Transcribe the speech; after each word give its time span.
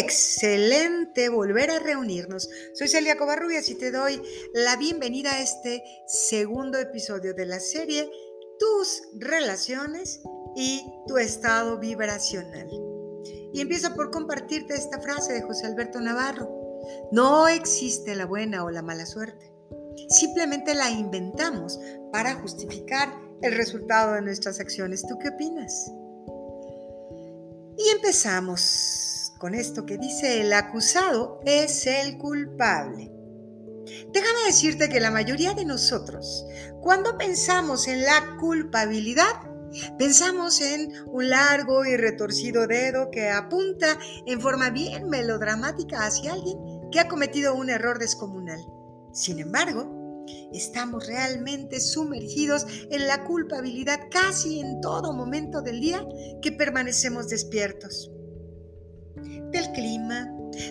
Excelente 0.00 1.28
volver 1.28 1.70
a 1.70 1.78
reunirnos. 1.78 2.48
Soy 2.72 2.88
Celia 2.88 3.18
Covarrubias 3.18 3.68
y 3.68 3.74
te 3.74 3.90
doy 3.90 4.22
la 4.54 4.76
bienvenida 4.76 5.30
a 5.30 5.42
este 5.42 5.84
segundo 6.06 6.78
episodio 6.78 7.34
de 7.34 7.44
la 7.44 7.60
serie 7.60 8.10
Tus 8.58 9.02
relaciones 9.18 10.22
y 10.56 10.82
tu 11.06 11.18
estado 11.18 11.78
vibracional. 11.78 12.66
Y 13.52 13.60
empiezo 13.60 13.94
por 13.94 14.10
compartirte 14.10 14.72
esta 14.72 15.02
frase 15.02 15.34
de 15.34 15.42
José 15.42 15.66
Alberto 15.66 16.00
Navarro. 16.00 16.48
No 17.12 17.46
existe 17.46 18.14
la 18.14 18.24
buena 18.24 18.64
o 18.64 18.70
la 18.70 18.80
mala 18.80 19.04
suerte. 19.04 19.52
Simplemente 20.08 20.74
la 20.74 20.88
inventamos 20.88 21.78
para 22.10 22.36
justificar 22.36 23.12
el 23.42 23.54
resultado 23.54 24.14
de 24.14 24.22
nuestras 24.22 24.60
acciones. 24.60 25.02
¿Tú 25.06 25.18
qué 25.18 25.28
opinas? 25.28 25.92
Y 27.76 27.86
empezamos 27.96 29.09
con 29.40 29.54
esto 29.54 29.86
que 29.86 29.96
dice 29.96 30.42
el 30.42 30.52
acusado 30.52 31.40
es 31.46 31.86
el 31.86 32.18
culpable. 32.18 33.10
Déjame 34.12 34.44
decirte 34.46 34.90
que 34.90 35.00
la 35.00 35.10
mayoría 35.10 35.54
de 35.54 35.64
nosotros, 35.64 36.44
cuando 36.82 37.16
pensamos 37.16 37.88
en 37.88 38.02
la 38.02 38.36
culpabilidad, 38.38 39.32
pensamos 39.96 40.60
en 40.60 40.92
un 41.06 41.30
largo 41.30 41.86
y 41.86 41.96
retorcido 41.96 42.66
dedo 42.66 43.10
que 43.10 43.30
apunta 43.30 43.98
en 44.26 44.42
forma 44.42 44.68
bien 44.68 45.08
melodramática 45.08 46.04
hacia 46.04 46.34
alguien 46.34 46.58
que 46.92 47.00
ha 47.00 47.08
cometido 47.08 47.54
un 47.54 47.70
error 47.70 47.98
descomunal. 47.98 48.60
Sin 49.14 49.40
embargo, 49.40 49.96
Estamos 50.52 51.08
realmente 51.08 51.80
sumergidos 51.80 52.64
en 52.90 53.08
la 53.08 53.24
culpabilidad 53.24 53.98
casi 54.12 54.60
en 54.60 54.80
todo 54.80 55.12
momento 55.12 55.60
del 55.60 55.80
día 55.80 56.06
que 56.40 56.52
permanecemos 56.52 57.28
despiertos. 57.28 58.12
Clima, 59.72 60.28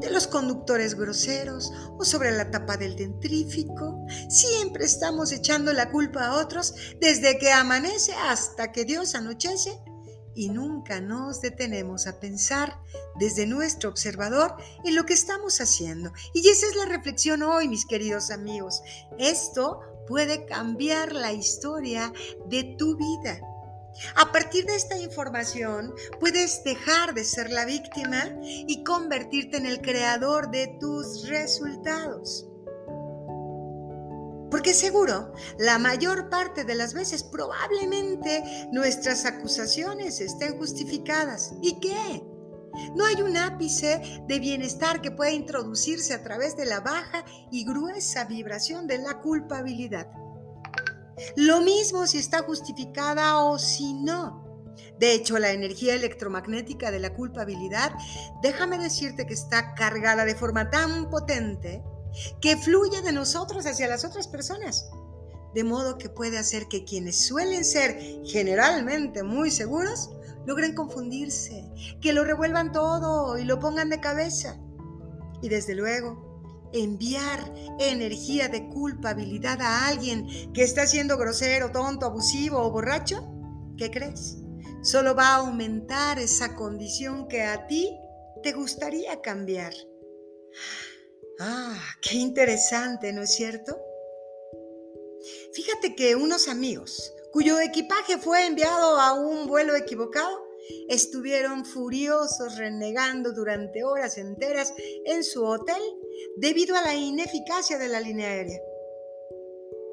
de 0.00 0.10
los 0.10 0.26
conductores 0.26 0.94
groseros 0.94 1.72
o 1.98 2.04
sobre 2.04 2.32
la 2.32 2.50
tapa 2.50 2.76
del 2.76 2.96
dentrífico. 2.96 4.04
Siempre 4.28 4.84
estamos 4.84 5.32
echando 5.32 5.72
la 5.72 5.90
culpa 5.90 6.26
a 6.26 6.36
otros 6.36 6.74
desde 7.00 7.38
que 7.38 7.52
amanece 7.52 8.12
hasta 8.14 8.72
que 8.72 8.84
Dios 8.84 9.14
anochece 9.14 9.80
y 10.34 10.48
nunca 10.48 11.00
nos 11.00 11.40
detenemos 11.40 12.06
a 12.06 12.20
pensar 12.20 12.80
desde 13.18 13.46
nuestro 13.46 13.90
observador 13.90 14.56
en 14.84 14.94
lo 14.94 15.04
que 15.04 15.14
estamos 15.14 15.60
haciendo. 15.60 16.12
Y 16.32 16.48
esa 16.48 16.66
es 16.66 16.76
la 16.76 16.86
reflexión 16.86 17.42
hoy, 17.42 17.68
mis 17.68 17.84
queridos 17.84 18.30
amigos. 18.30 18.82
Esto 19.18 19.80
puede 20.06 20.46
cambiar 20.46 21.12
la 21.12 21.32
historia 21.32 22.12
de 22.46 22.74
tu 22.78 22.96
vida. 22.96 23.40
A 24.16 24.32
partir 24.32 24.64
de 24.66 24.76
esta 24.76 24.98
información 24.98 25.94
puedes 26.18 26.64
dejar 26.64 27.14
de 27.14 27.24
ser 27.24 27.50
la 27.50 27.64
víctima 27.64 28.24
y 28.42 28.82
convertirte 28.84 29.56
en 29.56 29.66
el 29.66 29.80
creador 29.80 30.50
de 30.50 30.76
tus 30.80 31.28
resultados. 31.28 32.46
Porque 34.50 34.74
seguro, 34.74 35.32
la 35.58 35.78
mayor 35.78 36.28
parte 36.28 36.64
de 36.64 36.74
las 36.74 36.92
veces 36.92 37.22
probablemente 37.22 38.68
nuestras 38.72 39.24
acusaciones 39.24 40.20
estén 40.20 40.58
justificadas. 40.58 41.54
¿Y 41.62 41.78
qué? 41.78 42.24
No 42.96 43.04
hay 43.04 43.22
un 43.22 43.36
ápice 43.36 44.22
de 44.26 44.38
bienestar 44.40 45.00
que 45.00 45.10
pueda 45.10 45.30
introducirse 45.30 46.14
a 46.14 46.22
través 46.22 46.56
de 46.56 46.66
la 46.66 46.80
baja 46.80 47.24
y 47.50 47.64
gruesa 47.64 48.24
vibración 48.24 48.86
de 48.86 48.98
la 48.98 49.20
culpabilidad. 49.20 50.08
Lo 51.36 51.60
mismo 51.60 52.06
si 52.06 52.18
está 52.18 52.42
justificada 52.42 53.42
o 53.44 53.58
si 53.58 53.94
no. 53.94 54.66
De 54.98 55.14
hecho, 55.14 55.38
la 55.38 55.50
energía 55.50 55.94
electromagnética 55.94 56.90
de 56.90 57.00
la 57.00 57.14
culpabilidad, 57.14 57.92
déjame 58.42 58.78
decirte 58.78 59.26
que 59.26 59.34
está 59.34 59.74
cargada 59.74 60.24
de 60.24 60.34
forma 60.34 60.70
tan 60.70 61.08
potente 61.08 61.82
que 62.40 62.56
fluye 62.56 63.00
de 63.02 63.12
nosotros 63.12 63.66
hacia 63.66 63.88
las 63.88 64.04
otras 64.04 64.28
personas. 64.28 64.90
De 65.54 65.64
modo 65.64 65.98
que 65.98 66.08
puede 66.08 66.38
hacer 66.38 66.68
que 66.68 66.84
quienes 66.84 67.26
suelen 67.26 67.64
ser 67.64 67.98
generalmente 68.24 69.22
muy 69.22 69.50
seguros 69.50 70.10
logren 70.46 70.74
confundirse, 70.74 71.64
que 72.00 72.12
lo 72.12 72.24
revuelvan 72.24 72.72
todo 72.72 73.38
y 73.38 73.44
lo 73.44 73.58
pongan 73.58 73.90
de 73.90 74.00
cabeza. 74.00 74.58
Y 75.42 75.48
desde 75.48 75.74
luego, 75.74 76.29
enviar 76.72 77.52
energía 77.78 78.48
de 78.48 78.68
culpabilidad 78.68 79.60
a 79.60 79.88
alguien 79.88 80.52
que 80.52 80.62
está 80.62 80.86
siendo 80.86 81.16
grosero, 81.16 81.72
tonto, 81.72 82.06
abusivo 82.06 82.58
o 82.58 82.70
borracho, 82.70 83.28
¿qué 83.76 83.90
crees? 83.90 84.38
Solo 84.82 85.14
va 85.14 85.28
a 85.28 85.36
aumentar 85.36 86.18
esa 86.18 86.56
condición 86.56 87.28
que 87.28 87.42
a 87.42 87.66
ti 87.66 87.94
te 88.42 88.52
gustaría 88.52 89.20
cambiar. 89.20 89.72
Ah, 91.38 91.78
qué 92.02 92.16
interesante, 92.16 93.12
¿no 93.12 93.22
es 93.22 93.34
cierto? 93.34 93.78
Fíjate 95.52 95.94
que 95.94 96.16
unos 96.16 96.48
amigos 96.48 97.12
cuyo 97.32 97.60
equipaje 97.60 98.18
fue 98.18 98.46
enviado 98.46 98.98
a 98.98 99.12
un 99.12 99.46
vuelo 99.46 99.76
equivocado 99.76 100.49
estuvieron 100.88 101.64
furiosos 101.64 102.56
renegando 102.56 103.32
durante 103.32 103.84
horas 103.84 104.18
enteras 104.18 104.74
en 105.04 105.24
su 105.24 105.44
hotel 105.44 105.80
debido 106.36 106.76
a 106.76 106.82
la 106.82 106.94
ineficacia 106.94 107.78
de 107.78 107.88
la 107.88 108.00
línea 108.00 108.28
aérea. 108.28 108.60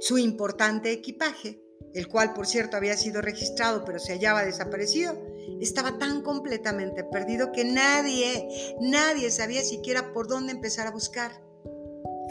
Su 0.00 0.18
importante 0.18 0.90
equipaje, 0.92 1.62
el 1.94 2.08
cual 2.08 2.32
por 2.34 2.46
cierto 2.46 2.76
había 2.76 2.96
sido 2.96 3.20
registrado 3.20 3.84
pero 3.84 3.98
se 3.98 4.12
hallaba 4.12 4.44
desaparecido, 4.44 5.14
estaba 5.60 5.98
tan 5.98 6.22
completamente 6.22 7.04
perdido 7.04 7.52
que 7.52 7.64
nadie, 7.64 8.76
nadie 8.80 9.30
sabía 9.30 9.62
siquiera 9.62 10.12
por 10.12 10.28
dónde 10.28 10.52
empezar 10.52 10.86
a 10.86 10.92
buscar. 10.92 11.32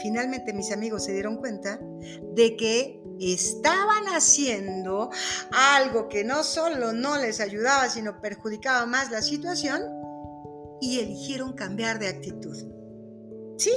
Finalmente 0.00 0.52
mis 0.52 0.72
amigos 0.72 1.04
se 1.04 1.12
dieron 1.12 1.36
cuenta 1.36 1.80
de 2.34 2.56
que 2.56 3.00
estaban 3.20 4.04
haciendo 4.14 5.10
algo 5.52 6.08
que 6.08 6.24
no 6.24 6.42
solo 6.42 6.92
no 6.92 7.18
les 7.18 7.40
ayudaba, 7.40 7.88
sino 7.88 8.20
perjudicaba 8.20 8.86
más 8.86 9.10
la 9.10 9.22
situación 9.22 9.82
y 10.80 11.00
eligieron 11.00 11.52
cambiar 11.52 11.98
de 11.98 12.08
actitud. 12.08 12.56
Sí, 13.58 13.72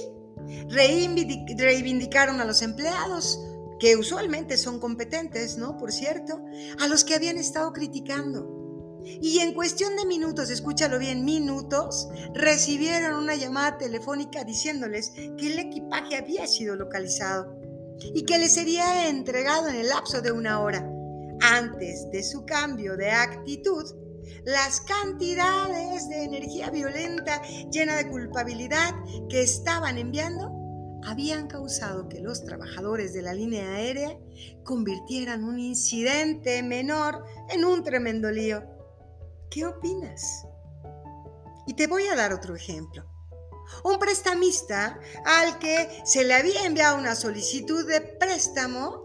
reivindicaron 0.70 2.40
a 2.40 2.46
los 2.46 2.62
empleados, 2.62 3.40
que 3.80 3.98
usualmente 3.98 4.58
son 4.58 4.80
competentes, 4.80 5.58
¿no? 5.58 5.78
Por 5.78 5.92
cierto, 5.92 6.40
a 6.80 6.88
los 6.88 7.04
que 7.04 7.16
habían 7.16 7.38
estado 7.38 7.74
criticando. 7.74 8.64
Y 9.04 9.40
en 9.40 9.54
cuestión 9.54 9.98
de 9.98 10.06
minutos, 10.06 10.50
escúchalo 10.50 10.98
bien, 10.98 11.26
minutos, 11.26 12.08
recibieron 12.34 13.16
una 13.16 13.36
llamada 13.36 13.78
telefónica 13.78 14.46
diciéndoles 14.46 15.10
que 15.10 15.48
el 15.52 15.60
equipaje 15.60 16.16
había 16.16 16.48
sido 16.48 16.78
localizado 16.78 17.63
y 18.14 18.26
que 18.26 18.38
les 18.38 18.54
sería 18.54 19.08
entregado 19.10 19.70
en 19.70 19.76
el 19.76 19.90
lapso 19.90 20.22
de 20.22 20.32
una 20.32 20.62
hora. 20.62 20.90
Antes 21.42 22.10
de 22.12 22.24
su 22.24 22.46
cambio 22.46 22.96
de 22.96 23.12
actitud, 23.12 23.84
las 24.46 24.82
cantidades 24.82 26.08
de 26.10 26.24
energía 26.24 26.70
violenta 26.70 27.42
llena 27.72 27.96
de 27.96 28.10
culpabilidad 28.10 28.94
que 29.30 29.42
estaban 29.42 29.98
enviando 29.98 30.52
habían 31.06 31.48
causado 31.48 32.08
que 32.08 32.22
los 32.22 32.46
trabajadores 32.46 33.14
de 33.14 33.22
la 33.22 33.34
línea 33.34 33.76
aérea 33.76 34.18
convirtieran 34.64 35.44
un 35.44 35.60
incidente 35.60 36.64
menor 36.64 37.26
en 37.50 37.66
un 37.66 37.84
tremendo 37.84 38.32
lío. 38.32 38.64
¿Qué 39.50 39.66
opinas? 39.66 40.46
Y 41.68 41.74
te 41.74 41.88
voy 41.88 42.08
a 42.08 42.16
dar 42.16 42.34
otro 42.34 42.56
ejemplo. 42.56 43.13
Un 43.84 44.00
prestamista 44.00 45.00
al 45.26 45.60
que 45.60 46.02
se 46.06 46.24
le 46.24 46.34
había 46.34 46.66
enviado 46.66 46.98
una 46.98 47.16
solicitud 47.16 47.88
de 47.88 48.02
préstamo 48.02 49.04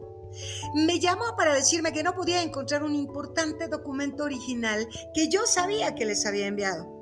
me 0.74 1.00
llamó 1.00 1.36
para 1.36 1.54
decirme 1.54 1.92
que 1.92 2.02
no 2.02 2.14
podía 2.14 2.42
encontrar 2.42 2.82
un 2.84 2.94
importante 2.94 3.68
documento 3.68 4.24
original 4.24 4.86
que 5.14 5.28
yo 5.28 5.46
sabía 5.46 5.94
que 5.94 6.04
les 6.04 6.26
había 6.26 6.46
enviado. 6.46 6.98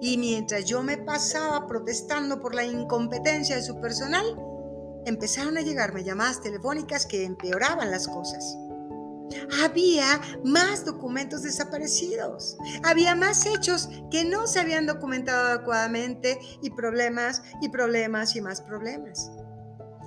Y 0.00 0.18
mientras 0.18 0.64
yo 0.64 0.82
me 0.82 0.98
pasaba 0.98 1.66
protestando 1.66 2.40
por 2.40 2.54
la 2.54 2.64
incompetencia 2.64 3.56
de 3.56 3.62
su 3.62 3.80
personal, 3.80 4.24
empezaron 5.06 5.56
a 5.56 5.62
llegarme 5.62 6.04
llamadas 6.04 6.40
telefónicas 6.40 7.06
que 7.06 7.24
empeoraban 7.24 7.90
las 7.90 8.08
cosas. 8.08 8.56
Había 9.60 10.20
más 10.44 10.84
documentos 10.84 11.42
desaparecidos, 11.42 12.56
había 12.84 13.14
más 13.14 13.44
hechos 13.44 13.88
que 14.10 14.24
no 14.24 14.46
se 14.46 14.60
habían 14.60 14.86
documentado 14.86 15.48
adecuadamente 15.48 16.38
y 16.62 16.70
problemas 16.70 17.42
y 17.60 17.68
problemas 17.68 18.34
y 18.34 18.40
más 18.40 18.62
problemas. 18.62 19.30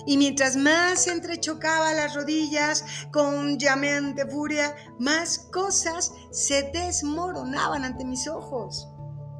Y 0.06 0.16
mientras 0.18 0.56
más 0.56 1.08
entrechocaba 1.08 1.92
las 1.92 2.14
rodillas 2.14 2.84
con 3.12 3.58
llameante 3.58 4.24
furia, 4.26 4.74
más 4.98 5.38
cosas 5.52 6.12
se 6.30 6.70
desmoronaban 6.72 7.84
ante 7.84 8.04
mis 8.04 8.28
ojos. 8.28 8.88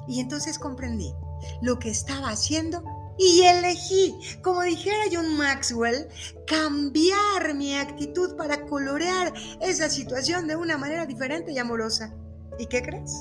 Y 0.09 0.21
entonces 0.21 0.59
comprendí 0.59 1.15
lo 1.63 1.79
que 1.79 1.91
estaba 1.91 2.31
haciendo 2.31 2.83
y 3.19 3.43
elegí, 3.43 4.15
como 4.43 4.63
dijera 4.63 4.99
John 5.13 5.37
Maxwell, 5.37 6.09
cambiar 6.47 7.55
mi 7.55 7.75
actitud 7.75 8.37
para 8.37 8.67
colorear 8.67 9.33
esa 9.61 9.89
situación 9.89 10.47
de 10.47 10.57
una 10.57 10.77
manera 10.77 11.07
diferente 11.07 11.53
y 11.53 11.59
amorosa. 11.59 12.15
¿Y 12.59 12.67
qué 12.67 12.83
crees? 12.83 13.13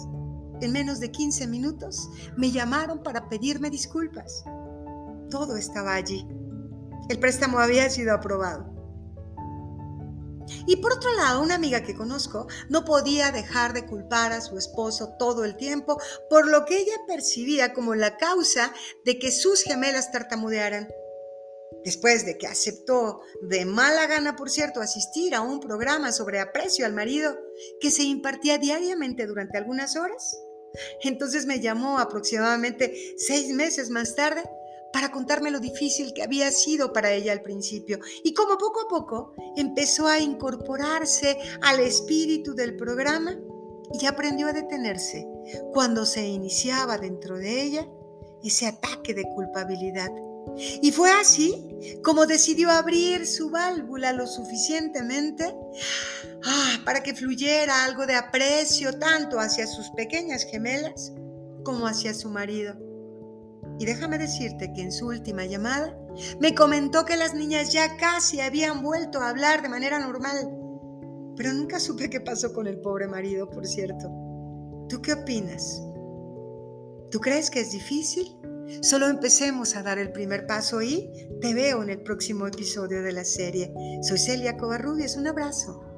en 0.62 0.72
menos 0.72 1.00
de 1.00 1.12
15 1.12 1.48
minutos, 1.48 2.10
me 2.38 2.52
llamaron 2.52 3.04
para 3.04 3.28
pedirme 3.30 3.70
disculpas. 3.70 4.44
Todo 5.30 5.58
estaba 5.58 5.96
allí. 5.96 6.28
El 7.10 7.20
préstamo 7.20 7.60
había 7.60 7.90
sido 7.90 8.14
aprobado. 8.14 8.75
Y 10.68 10.78
por 10.78 10.94
otro 10.94 11.14
lado, 11.16 11.42
una 11.42 11.56
amiga 11.56 11.84
que 11.84 11.96
conozco 11.96 12.48
no 12.70 12.86
podía 12.86 13.32
dejar 13.32 13.74
de 13.74 13.86
culpar 13.86 14.32
a 14.32 14.42
su 14.42 14.58
esposo 14.58 15.16
todo 15.18 15.44
el 15.44 15.56
tiempo 15.58 16.00
por 16.30 16.48
lo 16.48 16.66
que 16.66 16.78
ella 16.78 16.96
percibía 17.08 17.74
como 17.74 17.96
la 17.96 18.18
causa 18.18 18.74
de 19.04 19.20
que 19.20 19.32
sus 19.32 19.64
gemelas 19.64 20.12
tartamudearan. 20.12 20.88
Después 21.84 22.26
de 22.26 22.38
que 22.38 22.48
aceptó 22.48 23.22
de 23.44 23.66
mala 23.66 24.08
gana, 24.08 24.36
por 24.36 24.50
cierto, 24.50 24.82
asistir 24.82 25.36
a 25.36 25.42
un 25.42 25.60
programa 25.60 26.12
sobre 26.12 26.40
aprecio 26.40 26.86
al 26.86 26.94
marido 26.94 27.38
que 27.80 27.92
se 27.92 28.04
impartía 28.04 28.58
diariamente 28.58 29.28
durante 29.28 29.58
algunas 29.58 29.96
horas, 29.96 30.38
entonces 31.04 31.46
me 31.46 31.60
llamó 31.60 32.00
aproximadamente 32.00 33.16
seis 33.18 33.50
meses 33.50 33.90
más 33.90 34.16
tarde 34.16 34.44
para 34.94 35.12
contarme 35.12 35.52
lo 35.52 35.60
difícil 35.60 36.14
que 36.14 36.24
había 36.24 36.52
sido 36.52 36.94
para 36.94 37.12
ella 37.12 37.32
al 37.32 37.42
principio 37.42 38.00
y 38.24 38.34
como 38.34 38.58
poco 38.58 38.82
a 38.82 38.88
poco 38.88 39.34
empezó 39.56 40.08
a 40.08 40.20
incorporarse 40.20 41.38
al 41.62 41.80
espíritu 41.80 42.54
del 42.54 42.76
programa 42.78 43.38
y 44.00 44.06
aprendió 44.06 44.48
a 44.48 44.54
detenerse 44.54 45.28
cuando 45.74 46.06
se 46.06 46.26
iniciaba 46.26 46.98
dentro 46.98 47.38
de 47.38 47.62
ella 47.62 47.88
ese 48.44 48.68
ataque 48.68 49.14
de 49.14 49.24
culpabilidad. 49.24 50.12
Y 50.82 50.92
fue 50.92 51.12
así 51.12 52.00
como 52.04 52.28
decidió 52.28 52.70
abrir 52.70 53.26
su 53.26 53.50
válvula 53.50 54.14
lo 54.14 54.28
suficientemente 54.28 55.56
ah, 56.46 56.78
para 56.86 57.02
que 57.02 57.16
fluyera 57.16 57.84
algo 57.84 58.06
de 58.06 58.16
aprecio 58.16 58.98
tanto 58.98 59.40
hacia 59.40 59.68
sus 59.68 59.90
pequeñas 59.92 60.44
gemelas 60.44 61.12
como 61.64 61.88
hacia 61.88 62.14
su 62.14 62.30
marido. 62.30 62.85
Y 63.80 63.86
déjame 63.86 64.18
decirte 64.18 64.72
que 64.74 64.82
en 64.82 64.92
su 64.92 65.08
última 65.08 65.46
llamada 65.46 65.98
me 66.40 66.56
comentó 66.56 67.06
que 67.06 67.18
las 67.18 67.34
niñas 67.34 67.74
ya 67.74 67.98
casi 67.98 68.40
habían 68.40 68.82
vuelto 68.82 69.20
a 69.20 69.30
hablar 69.30 69.62
de 69.62 69.70
manera 69.70 70.00
normal. 70.00 70.50
Pero 71.36 71.54
nunca 71.54 71.80
supe 71.80 72.10
qué 72.10 72.22
pasó 72.22 72.54
con 72.54 72.68
el 72.68 72.80
pobre 72.80 73.08
marido, 73.08 73.50
por 73.50 73.66
cierto. 73.68 74.10
¿Tú 74.88 75.02
qué 75.02 75.14
opinas? 75.14 75.82
¿Tú 77.12 77.20
crees 77.20 77.50
que 77.50 77.62
es 77.62 77.72
difícil? 77.72 78.38
Solo 78.82 79.08
empecemos 79.08 79.76
a 79.76 79.84
dar 79.84 80.00
el 80.00 80.12
primer 80.12 80.48
paso 80.48 80.82
y 80.82 81.12
te 81.42 81.54
veo 81.54 81.84
en 81.84 81.90
el 81.90 82.02
próximo 82.02 82.48
episodio 82.48 83.04
de 83.04 83.12
la 83.12 83.24
serie. 83.24 83.74
Soy 84.02 84.18
Celia 84.18 84.58
Covarrubias, 84.58 85.18
un 85.18 85.28
abrazo. 85.28 85.95